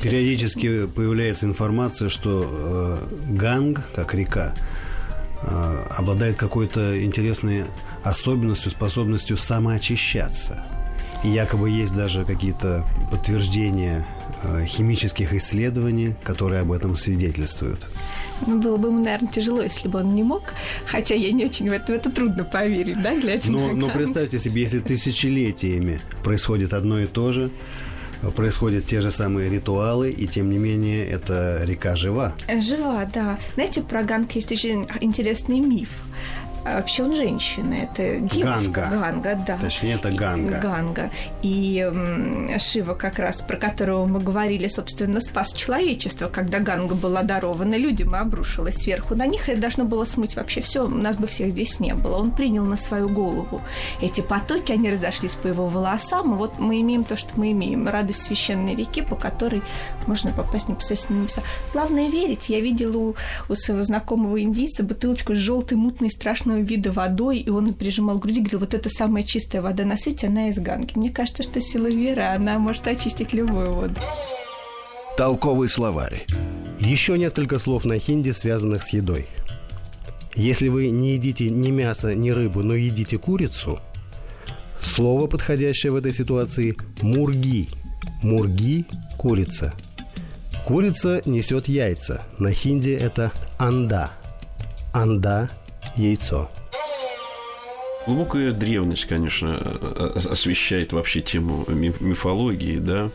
[0.00, 2.98] Периодически появляется информация, что э,
[3.30, 4.54] Ганг, как река,
[5.42, 7.64] э, обладает какой-то интересной
[8.04, 10.64] особенностью, способностью самоочищаться.
[11.24, 14.06] И якобы есть даже какие-то подтверждения
[14.42, 17.86] э, химических исследований, которые об этом свидетельствуют.
[18.46, 20.42] Ну, было бы ему, наверное, тяжело, если бы он не мог.
[20.86, 23.90] Хотя я не очень в это, в это трудно поверить, да, глядя но, на Но
[23.90, 27.50] представьте себе, если тысячелетиями происходит одно и то же,
[28.36, 32.34] происходят те же самые ритуалы, и тем не менее эта река жива.
[32.60, 33.38] Жива, да.
[33.54, 35.90] Знаете, про Ганг есть очень интересный миф.
[36.64, 38.70] А вообще он женщина, это девушка.
[38.70, 38.88] Ганга.
[38.90, 39.58] Ганга, да.
[39.58, 40.60] Точнее, это Ганга.
[40.60, 41.10] Ганга.
[41.42, 41.90] И
[42.58, 48.16] Шива как раз, про которого мы говорили, собственно, спас человечество, когда Ганга была дарована людям
[48.16, 51.80] и обрушилась сверху на них, и должно было смыть вообще все, нас бы всех здесь
[51.80, 52.16] не было.
[52.16, 53.60] Он принял на свою голову
[54.00, 57.86] эти потоки, они разошлись по его волосам, и вот мы имеем то, что мы имеем.
[57.86, 59.62] Радость священной реки, по которой
[60.06, 61.42] можно попасть непосредственно на небеса.
[61.72, 62.48] Главное верить.
[62.48, 63.16] Я видела у,
[63.48, 68.18] у своего знакомого индийца бутылочку с желтой, мутной, страшной разного вида водой, и он прижимал
[68.18, 70.92] к груди, говорил, вот это самая чистая вода на свете, она из Ганги.
[70.94, 73.94] Мне кажется, что сила веры, она может очистить любую воду.
[75.16, 76.26] Толковый словарь.
[76.80, 79.26] Еще несколько слов на хинди, связанных с едой.
[80.34, 83.78] Если вы не едите ни мясо, ни рыбу, но едите курицу,
[84.82, 87.68] слово, подходящее в этой ситуации– мурги.
[88.22, 88.84] Мурги–
[89.18, 89.72] курица.
[90.66, 92.22] Курица несет яйца.
[92.38, 94.10] На хинди это анда.
[94.92, 95.48] Анда
[95.96, 96.48] Jejich co?
[98.06, 99.56] Глубокая древность, конечно,
[100.30, 103.10] освещает вообще тему мифологии, да.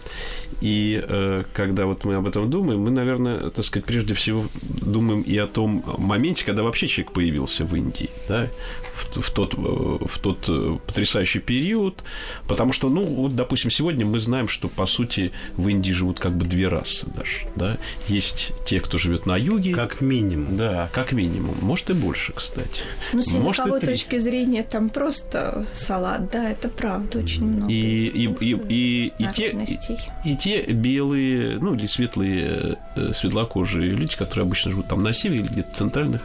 [0.62, 5.22] И э, когда вот мы об этом думаем, мы, наверное, так сказать, прежде всего думаем
[5.22, 8.48] и о том моменте, когда вообще человек появился в Индии, да,
[8.96, 12.04] в, в, тот, в тот э, потрясающий период,
[12.48, 16.34] потому что, ну, вот, допустим, сегодня мы знаем, что, по сути, в Индии живут как
[16.34, 17.78] бы две расы даже, да.
[18.08, 19.74] Есть те, кто живет на юге.
[19.74, 20.58] Как минимум.
[20.58, 21.56] Да, как минимум.
[21.62, 22.82] Может, и больше, кстати.
[23.14, 27.70] Ну, с языковой точки зрения, там просто салат, да, это правда, очень много.
[27.70, 33.92] И, и, и, и, и, те, и, и те белые, ну, или светлые, э, светлокожие
[33.92, 36.22] люди, которые обычно живут там на севере или где-то центральных,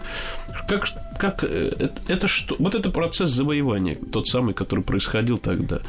[0.68, 0.86] как,
[1.18, 2.56] как это, это что?
[2.58, 5.80] Вот это процесс завоевания, тот самый, который происходил тогда.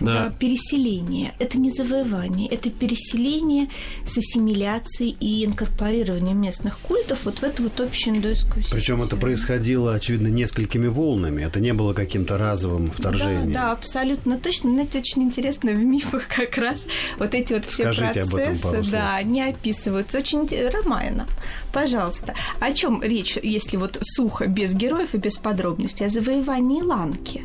[0.00, 0.32] Да.
[0.38, 1.34] Переселение.
[1.38, 3.68] Это не завоевание, это переселение
[4.04, 8.80] с ассимиляцией и инкорпорированием местных культов вот в эту вот общую индуистскую систему.
[8.80, 11.42] Причем это происходило, очевидно, несколькими волнами.
[11.42, 13.52] Это не было каким-то разовым вторжением.
[13.52, 14.72] Да, да, абсолютно точно.
[14.72, 16.84] Знаете, очень интересно в мифах как раз
[17.18, 20.18] вот эти вот все Скажите процессы, да, они описываются.
[20.18, 21.26] Очень Ромайно,
[21.72, 22.34] пожалуйста.
[22.58, 26.06] О чем речь, если вот сухо, без героев и без подробностей?
[26.06, 27.44] О завоевании Ланки.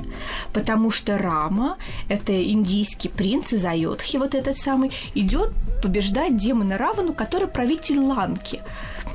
[0.53, 1.77] Потому что Рама–
[2.09, 8.61] это индийский принц из Айодхи, вот этот самый, идет побеждать демона Равану, который правитель Ланки.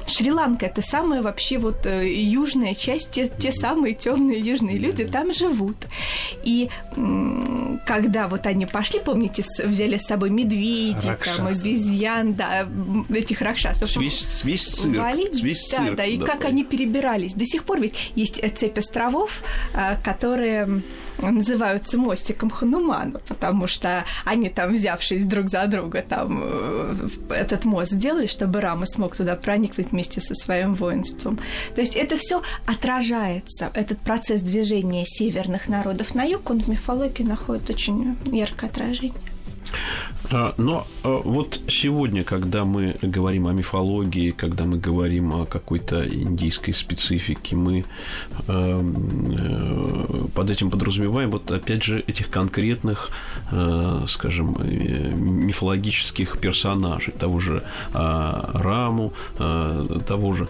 [0.06, 5.32] Шри-Ланка это самая вообще вот э, южная часть, те, те самые темные южные люди там
[5.32, 5.76] живут.
[6.44, 6.68] И
[7.86, 12.66] когда вот они пошли, помните, взяли с собой медведей, там, обезьян, да,
[13.12, 13.94] этих ракшасов.
[13.96, 14.96] Весь, весь цирк.
[14.96, 16.48] Валить, весь да, цирк, да, и да, как да.
[16.48, 17.34] они перебирались.
[17.34, 19.42] До сих пор ведь есть цепь островов,
[19.74, 20.82] э, которые
[21.30, 27.92] называются мостиком Ханумана, потому что они там, взявшись друг за друга, там э, этот мост
[27.92, 31.38] сделали, чтобы Рама смог туда проникнуть вместе со своим воинством.
[31.74, 37.22] То есть это все отражается, этот процесс движения северных народов на юг, он в мифологии
[37.22, 39.14] находит очень яркое отражение.
[40.32, 46.04] А, но а, вот сегодня, когда мы говорим о мифологии, когда мы говорим о какой-то
[46.04, 47.84] индийской специфике, мы
[48.48, 48.82] э,
[50.34, 53.10] под этим подразумеваем вот опять же этих конкретных,
[53.50, 60.48] э, скажем, э, мифологических персонажей, того же Раму, того же,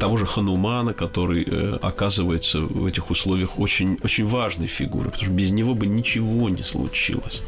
[0.00, 5.50] того же Ханумана, который оказывается в этих условиях очень, очень важной фигурой, потому что без
[5.50, 7.42] него бы ничего не случилось.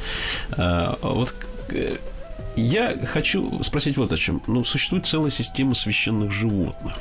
[0.56, 1.55] Вот Э,
[2.56, 4.42] я хочу спросить вот о чем.
[4.46, 6.94] Ну, существует целая система священных животных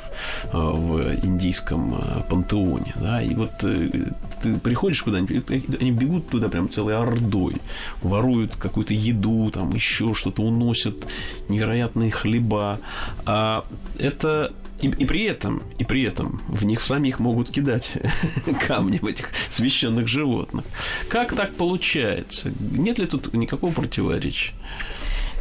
[0.52, 5.50] э, в индийском э, пантеоне, да, и вот ты приходишь куда-нибудь,
[5.80, 7.56] они бегут туда прям целой ордой,
[8.02, 11.06] воруют какую-то еду, там еще что-то уносят,
[11.48, 12.78] невероятные хлеба.
[13.24, 13.64] А
[13.98, 17.94] это и, и при этом, и при этом в них самих могут кидать
[18.66, 20.64] камни в этих священных животных.
[21.08, 22.52] Как так получается?
[22.60, 24.52] Нет ли тут никакого противоречия?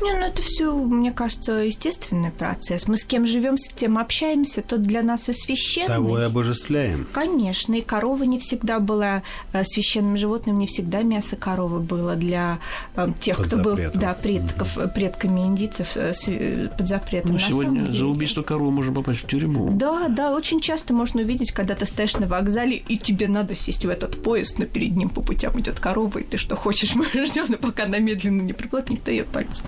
[0.02, 2.88] Не, ну это все, мне кажется, естественный процесс.
[2.88, 5.88] Мы с кем живем, с кем общаемся, тот для нас и священный.
[5.88, 7.08] Того и обожествляем.
[7.14, 12.60] Конечно, и корова не всегда была э, священным животным, не всегда мясо коровы было для
[12.96, 13.94] э, тех, под кто запретом.
[13.94, 17.34] был да, предков, mm предками индийцев э, под запретом.
[17.34, 19.70] Ну, сегодня за убийство коровы можно попасть в тюрьму.
[19.72, 23.86] Да, да, очень часто можно увидеть, когда ты стоишь на вокзале, и тебе надо сесть
[23.86, 27.06] в этот поезд, но перед ним по путям идет корова, и ты что хочешь, мы
[27.26, 29.66] ждем, но пока она медленно не приплывет, никто ее пальцем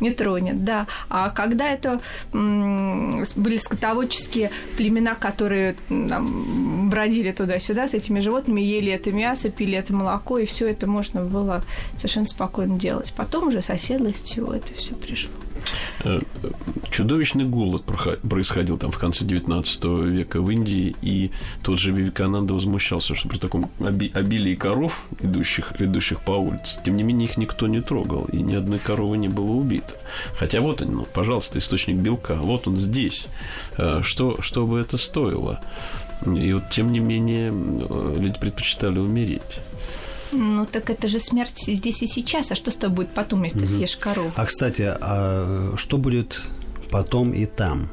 [0.00, 0.86] не тронет, да.
[1.08, 2.00] А когда это
[2.32, 9.94] были скотоводческие племена, которые там, бродили туда-сюда с этими животными, ели это мясо, пили это
[9.94, 11.62] молоко, и все это можно было
[11.96, 13.12] совершенно спокойно делать.
[13.16, 15.32] Потом уже с оседлостью это все пришло.
[16.04, 16.20] Э,
[16.90, 21.30] чудовищный голод происходил там в конце 19 века в Индии, и
[21.62, 27.02] тот же Вивекананда возмущался, что при таком обилии коров, идущих, идущих по улице, тем не
[27.02, 29.94] менее их никто не трогал, и ни одной коровы не было убито.
[30.38, 33.28] Хотя вот он, ну, пожалуйста, источник белка, вот он здесь.
[33.76, 35.60] Э, что, что бы это стоило?
[36.24, 39.60] И вот, тем не менее, э, люди предпочитали умереть.
[40.36, 42.52] Ну, так это же смерть здесь и сейчас.
[42.52, 43.66] А что с тобой будет потом, если угу.
[43.66, 44.30] ты съешь корову?
[44.36, 46.42] А, кстати, а что будет
[46.90, 47.90] потом и там?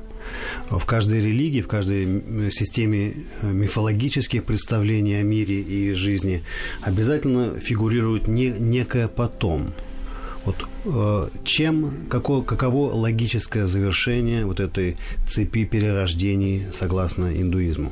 [0.70, 6.44] В каждой религии, в каждой системе э, мифологических представлений о мире и жизни
[6.82, 9.74] обязательно фигурирует не, некое потом.
[10.46, 14.96] Вот э, чем, каково, каково логическое завершение вот этой
[15.28, 17.92] цепи перерождений согласно индуизму?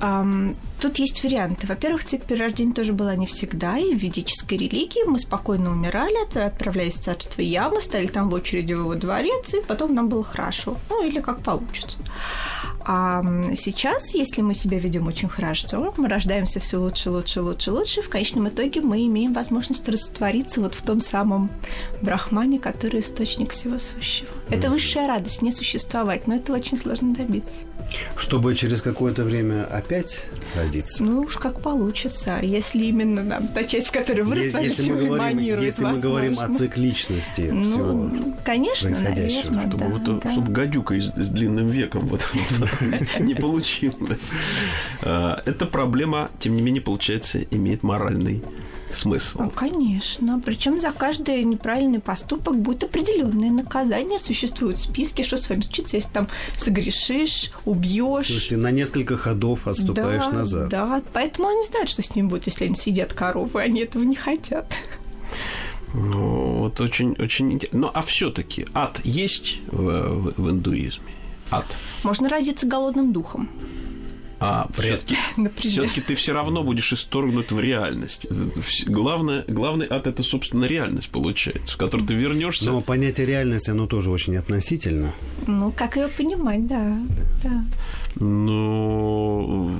[0.00, 1.66] Um, тут есть варианты.
[1.66, 6.98] Во-первых, цепь перерождения тоже была не всегда, и в ведической религии мы спокойно умирали, отправлялись
[6.98, 10.76] в царство Ямы, стали там в очереди в его дворец, и потом нам было хорошо.
[10.90, 11.98] Ну, или как получится.
[12.90, 13.22] А
[13.54, 18.08] сейчас, если мы себя ведем очень хорошо, мы рождаемся все лучше, лучше, лучше, лучше, в
[18.08, 21.50] конечном итоге мы имеем возможность раствориться вот в том самом
[22.00, 24.30] брахмане, который источник всего сущего.
[24.48, 27.66] Это высшая радость, не существовать, но это очень сложно добиться.
[28.16, 30.24] Чтобы через какое-то время опять
[30.68, 31.04] родиться?
[31.04, 32.38] Ну уж как получится.
[32.42, 36.38] Если именно да, та часть, в которой вы растворились, если мы говорим, если мы говорим
[36.38, 40.30] о цикличности ну, всего конечно, наверное, чтобы, да, вот, да.
[40.30, 42.26] чтобы гадюка с длинным веком вот,
[43.20, 44.32] не получилось.
[45.02, 48.42] А, эта проблема, тем не менее, получается, имеет моральный
[48.92, 49.42] смысл.
[49.42, 50.40] Ну, конечно.
[50.44, 54.18] Причем за каждый неправильный поступок будет определенное наказание.
[54.18, 58.28] Существуют списки, что с вами случится, если там согрешишь, убьешь.
[58.28, 60.68] То есть ты на несколько ходов отступаешь да, назад.
[60.68, 64.16] Да, поэтому они знают, что с ними будет, если они сидят коровы, они этого не
[64.16, 64.72] хотят.
[65.94, 67.78] Ну, вот очень, очень интересно.
[67.78, 71.12] Ну, а все-таки ад есть в, в, в индуизме?
[71.50, 71.64] Ад.
[72.04, 73.48] Можно родиться голодным духом.
[74.40, 75.16] А все-таки,
[75.56, 78.26] все-таки ты все равно будешь исторгнут в реальность.
[78.86, 82.66] Главное, главный ад это, собственно, реальность получается, в которой ты вернешься.
[82.66, 85.12] Но понятие реальности, оно тоже очень относительно.
[85.46, 86.98] Ну, как ее понимать, да.
[87.42, 87.64] да.
[88.16, 89.72] Ну,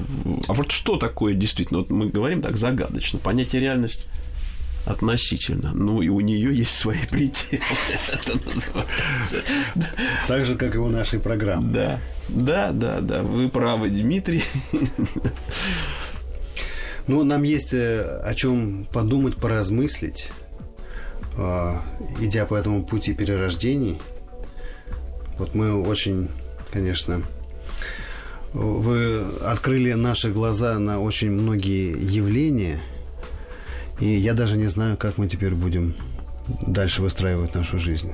[0.48, 1.80] а вот что такое действительно?
[1.80, 3.18] Вот мы говорим так загадочно.
[3.18, 4.06] Понятие реальность
[4.89, 5.72] относительно.
[5.74, 7.62] Ну, и у нее есть свои пределы.
[8.12, 9.43] Это называется.
[10.26, 11.72] Так же, как и у нашей программы.
[11.72, 12.01] Да.
[12.28, 13.22] Да, да, да.
[13.22, 14.43] Вы правы, Дмитрий.
[17.07, 20.28] Ну, нам есть э, о чем подумать, поразмыслить,
[21.39, 21.82] а,
[22.20, 23.99] идя по этому пути перерождений.
[25.39, 26.28] Вот мы очень,
[26.70, 27.22] конечно,
[28.53, 32.82] вы открыли наши глаза на очень многие явления,
[34.01, 35.94] и я даже не знаю, как мы теперь будем
[36.66, 38.12] дальше выстраивать нашу жизнь.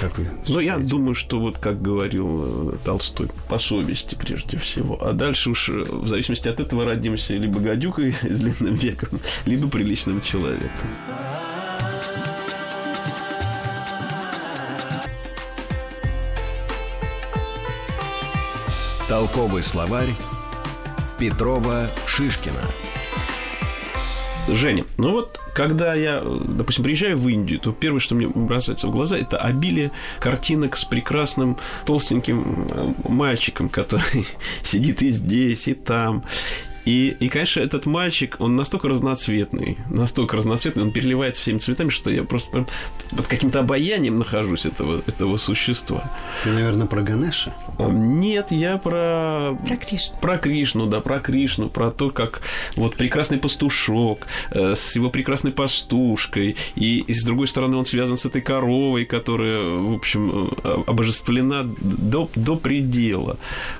[0.00, 4.98] Как вы ну, я думаю, что вот как говорил э, Толстой, по совести прежде всего.
[5.00, 9.68] А дальше уж э, в зависимости от этого родимся либо гадюкой с длинным веком, либо
[9.68, 10.88] приличным человеком.
[19.08, 20.10] Толковый словарь
[21.18, 22.60] Петрова Шишкина.
[24.48, 28.92] Женя, ну вот, когда я, допустим, приезжаю в Индию, то первое, что мне бросается в
[28.92, 29.90] глаза, это обилие
[30.20, 34.26] картинок с прекрасным толстеньким э, мальчиком, который
[34.62, 36.22] сидит и здесь, и там.
[36.86, 42.10] И, и, конечно, этот мальчик, он настолько разноцветный, настолько разноцветный, он переливается всеми цветами, что
[42.10, 42.66] я просто
[43.10, 46.08] под каким-то обаянием нахожусь этого, этого существа.
[46.44, 47.52] Ты, наверное, про Ганеша?
[47.78, 49.58] Нет, я про...
[49.66, 50.16] Про Кришну.
[50.20, 52.42] Про Кришну, да, про Кришну, про то, как
[52.76, 58.16] вот прекрасный пастушок э, с его прекрасной пастушкой, и, и с другой стороны он связан
[58.16, 63.38] с этой коровой, которая, в общем, э, обожествлена до, до предела.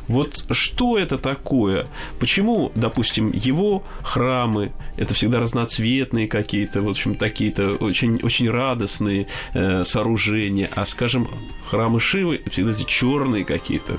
[0.09, 1.87] Вот что это такое?
[2.19, 9.27] Почему, допустим, допустим, его храмы, это всегда разноцветные какие-то, в общем, такие-то очень, очень радостные
[9.53, 11.29] э, сооружения, а, скажем,
[11.69, 13.99] храмы Шивы всегда эти черные какие-то,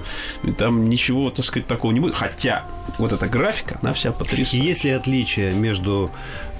[0.57, 2.65] там ничего, так сказать, такого не будет, хотя
[2.97, 4.63] вот эта графика, она вся потрясающая.
[4.63, 6.09] Есть ли отличие между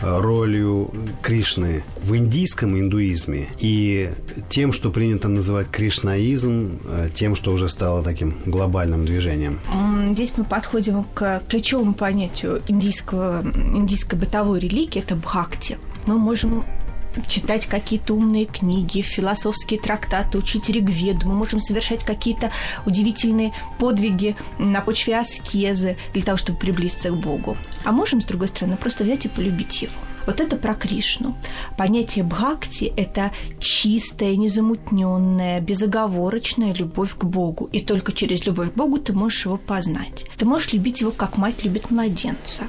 [0.02, 0.92] ролью
[1.22, 4.12] Кришны в индийском индуизме и
[4.50, 9.60] тем, что принято называть кришнаизм, э, тем, что уже стало таким глобальным движением?
[10.14, 15.78] Здесь мы подходим к ключевому понятию индийского, индийской бытовой религии– это бхакти.
[16.06, 16.64] Мы можем
[17.28, 21.28] читать какие-то умные книги, философские трактаты, учить регведу.
[21.28, 22.52] Мы можем совершать какие-то
[22.86, 27.58] удивительные подвиги на почве аскезы для того, чтобы приблизиться к Богу.
[27.84, 29.94] А можем, с другой стороны, просто взять и полюбить Его.
[30.28, 31.36] Вот это про Кришну.
[31.78, 37.70] Понятие бхакти– это чистая, незамутненная, безоговорочная любовь к Богу.
[37.72, 40.26] И только через любовь к Богу ты можешь его познать.
[40.38, 42.64] Ты можешь любить его, как мать любит младенца.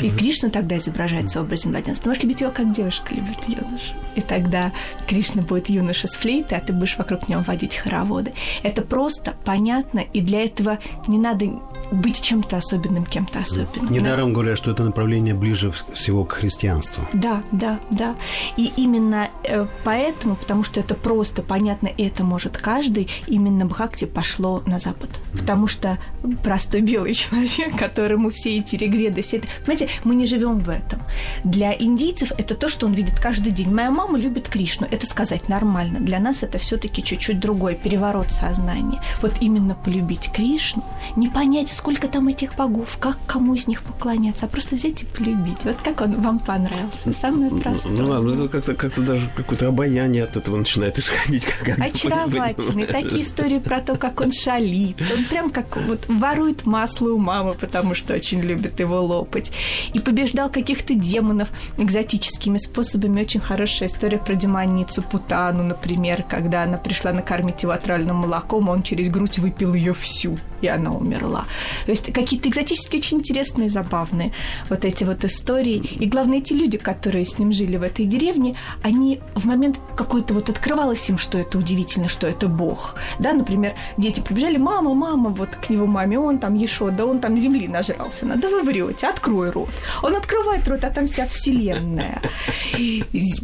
[0.00, 2.02] И Кришна тогда изображается в образе младенца.
[2.02, 3.92] Ты можешь любить его, как девушка любит юношу.
[4.16, 4.72] И тогда
[5.06, 8.32] Кришна будет юноша с флейтой, а ты будешь вокруг него водить хороводы.
[8.62, 11.60] Это просто, понятно, и для этого не надо
[11.90, 13.92] быть чем-то особенным, кем-то особенным.
[13.92, 17.01] Недаром говорят, что это направление ближе всего к христианству.
[17.12, 18.16] Да, да, да.
[18.56, 24.62] И именно э, поэтому, потому что это просто понятно, это может каждый, именно Бхакти пошло
[24.66, 25.10] на Запад.
[25.32, 25.98] Потому что
[26.42, 29.48] простой белый человек, которому все эти регреды, все это...
[29.64, 31.00] Понимаете, мы не живем в этом.
[31.44, 33.72] Для индийцев это то, что он видит каждый день.
[33.72, 34.86] Моя мама любит Кришну.
[34.90, 36.00] Это сказать нормально.
[36.00, 39.02] Для нас это все таки чуть-чуть другой переворот сознания.
[39.20, 40.84] Вот именно полюбить Кришну,
[41.16, 45.06] не понять, сколько там этих богов, как кому из них поклоняться, а просто взять и
[45.06, 45.64] полюбить.
[45.64, 46.81] Вот как он вам понравился.
[47.20, 47.92] Самое простое.
[47.92, 51.44] Ну ладно, как-то, как-то даже какое-то обаяние от этого начинает исходить.
[51.44, 52.86] Как Очаровательные.
[52.86, 55.00] Такие истории про то, как он шалит.
[55.00, 59.52] Он прям как вот ворует масло у мамы, потому что очень любит его лопать.
[59.94, 63.22] И побеждал каких-то демонов экзотическими способами.
[63.22, 68.72] Очень хорошая история про демоницу Путану, например, когда она пришла накормить его отравленным молоком, а
[68.72, 70.38] он через грудь выпил ее всю.
[70.62, 71.44] И она умерла.
[71.84, 74.32] То есть какие-то экзотические, очень интересные, забавные
[74.70, 75.76] вот эти вот истории.
[76.00, 80.34] И главное, эти люди, которые с ним жили в этой деревне, они в момент какой-то
[80.34, 82.94] вот открывалось им, что это удивительно, что это Бог.
[83.18, 87.18] Да, например, дети прибежали, мама, мама, вот к него маме, он там Ешо, да он
[87.18, 88.26] там земли нажрался.
[88.26, 89.70] Да вы врете, открой рот.
[90.02, 92.22] Он открывает рот, а там вся вселенная.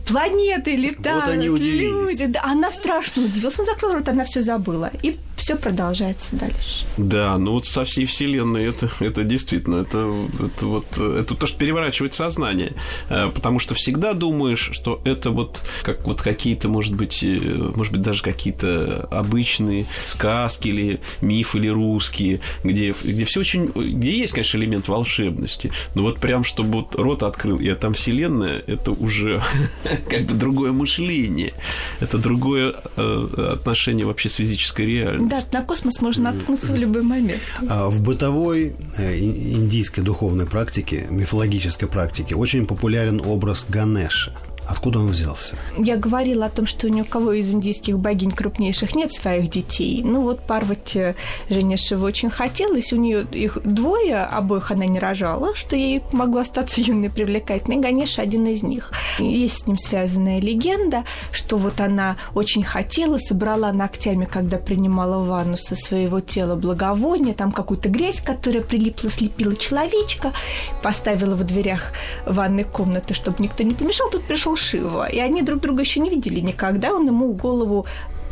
[0.07, 2.27] Планеты летают, вот они люди.
[2.27, 3.59] Да, она страшно удивилась.
[3.59, 4.91] Он закрыл рот, она все забыла.
[5.03, 6.87] И все продолжается дальше.
[7.09, 11.59] Да, ну вот со всей вселенной это, это действительно, это, это вот это то, что
[11.59, 12.75] переворачивает сознание.
[13.09, 17.39] Э, потому что всегда думаешь, что это вот как вот какие-то, может быть, э,
[17.75, 24.19] может быть, даже какие-то обычные сказки или мифы или русские, где, где все очень, где
[24.19, 28.93] есть, конечно, элемент волшебности, но вот прям, чтобы вот рот открыл, и там вселенная, это
[28.93, 29.41] уже
[30.11, 31.55] как бы другое мышление,
[32.01, 35.31] это другое э, отношение вообще с физической реальностью.
[35.31, 37.41] Да, на космос можно наткнуться в любой момент.
[37.69, 44.33] А в бытовой индийской духовной практике, мифологической практике очень популярен образ Ганеша–
[44.69, 45.57] Откуда он взялся?
[45.79, 50.03] Я говорила о том, что ни у кого из индийских богинь крупнейших нет своих детей.
[50.05, 51.15] Ну вот Парвати
[51.49, 52.93] Женешева очень хотелось.
[52.93, 57.79] У нее их двое, обоих она не рожала, что ей могло остаться юной привлекательной.
[57.79, 58.93] Ганеша один из них.
[59.19, 65.57] Есть с ним связанная легенда, что вот она очень хотела, собрала ногтями, когда принимала ванну
[65.57, 70.35] со своего тела благовония, там какую-то грязь, которая прилипла, слепила человечка,
[70.83, 71.93] поставила в дверях
[72.27, 74.11] ванной комнаты, чтобы никто не помешал.
[74.11, 75.07] Тут пришел Шива.
[75.07, 76.93] И они друг друга еще не видели никогда.
[76.93, 77.87] Он ему голову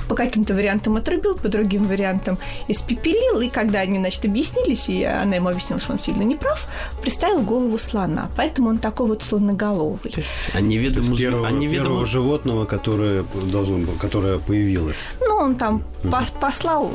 [0.09, 2.39] по каким-то вариантам отрубил, по другим вариантам
[2.69, 6.67] испепелил, и когда они, значит, объяснились, и она ему объяснила, что он сильно не прав,
[7.03, 8.31] приставил голову слона.
[8.37, 10.11] Поэтому он такой вот слоноголовый.
[10.13, 11.75] То есть, а неведомый, первого, а неведомый...
[11.75, 15.13] первого животного, которое, должно, которое появилось.
[15.21, 16.91] Ну, он там mm послал,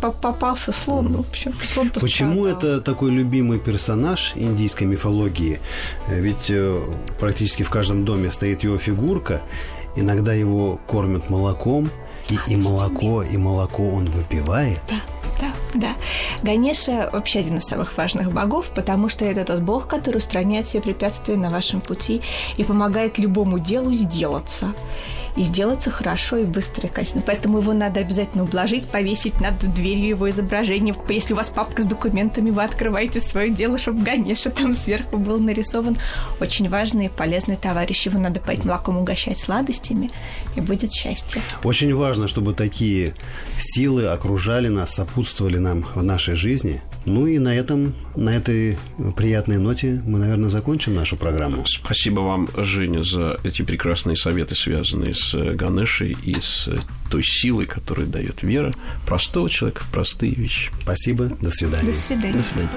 [0.00, 1.08] попался слон.
[1.08, 5.60] В общем, слон Почему это такой любимый персонаж индийской мифологии?
[6.08, 6.78] Ведь э,
[7.18, 9.42] практически в каждом доме стоит его фигурка,
[9.96, 11.90] иногда его кормят молоком,
[12.30, 14.80] и, и молоко, и молоко он выпивает.
[14.88, 15.00] Да,
[15.40, 15.94] да, да.
[16.42, 20.80] Ганеша вообще один из самых важных богов, потому что это тот бог, который устраняет все
[20.80, 22.22] препятствия на вашем пути
[22.56, 24.72] и помогает любому делу сделаться
[25.38, 27.22] и сделаться хорошо и быстро и качественно.
[27.24, 30.96] Поэтому его надо обязательно ублажить, повесить над дверью его изображение.
[31.08, 35.38] Если у вас папка с документами, вы открываете свое дело, чтобы Ганеша там сверху был
[35.38, 35.96] нарисован.
[36.40, 38.06] Очень важный и полезный товарищ.
[38.06, 40.10] Его надо поить молоком, угощать сладостями,
[40.56, 41.40] и будет счастье.
[41.62, 43.14] Очень важно, чтобы такие
[43.58, 46.82] силы окружали нас, сопутствовали нам в нашей жизни.
[47.04, 48.76] Ну и на этом, на этой
[49.16, 51.64] приятной ноте мы, наверное, закончим нашу программу.
[51.64, 56.78] Спасибо вам, Женя, за эти прекрасные советы, связанные с э, Ганешей и с э,
[57.10, 58.72] той силой, которую дает вера
[59.06, 60.70] простого человека в простые вещи.
[60.82, 61.26] Спасибо.
[61.40, 61.86] До свидания.
[61.86, 62.32] До свидания.
[62.32, 62.70] До свидания.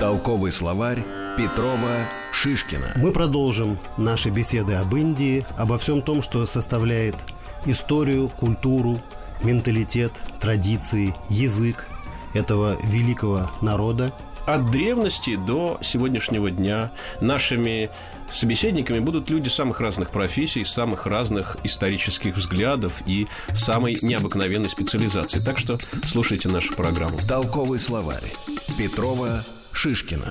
[0.00, 1.04] Толковый словарь
[1.36, 2.92] Петрова Шишкина.
[2.96, 7.16] Мы продолжим наши беседы об Индии, обо всем том, что составляет
[7.64, 9.02] историю, культуру,
[9.42, 11.86] менталитет, традиции, язык
[12.34, 14.12] этого великого народа–
[14.46, 16.90] от древности до сегодняшнего дня
[17.20, 17.90] нашими
[18.30, 25.38] собеседниками будут люди самых разных профессий, самых разных исторических взглядов и самой необыкновенной специализации.
[25.38, 27.18] Так что слушайте нашу программу.
[27.28, 28.32] Толковый словарь.
[28.78, 30.24] Петрова Шишкина.